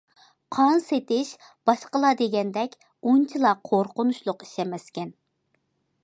قان 0.55 0.79
سېتىش 0.83 1.33
باشقىلار 1.69 2.15
دېگەندەك 2.21 2.73
ئۇنچىلا 3.11 3.51
قورقۇنچلۇق 3.69 4.47
ئىش 4.47 4.55
ئەمەس 4.63 4.89
ئىكەن. 4.93 5.13